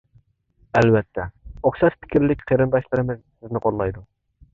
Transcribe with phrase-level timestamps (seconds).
[0.79, 1.25] ئەلۋەتتە،
[1.69, 4.03] ئوخشاش پىكىرلىك قېرىنداشلىرىمىز سىزنى قوللايدۇ!